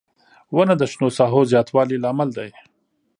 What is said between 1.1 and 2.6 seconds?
ساحو زیاتوالي لامل دی.